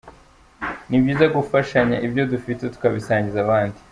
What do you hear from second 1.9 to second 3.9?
ibyo dufite tukabisangiza abandi.